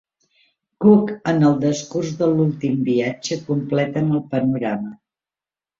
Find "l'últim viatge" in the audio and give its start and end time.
2.33-3.41